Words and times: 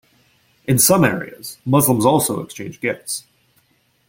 In 0.65 0.79
some 0.79 1.03
areas 1.05 1.59
Muslims 1.63 2.07
also 2.07 2.41
exchange 2.41 2.81
gifts. 2.81 3.27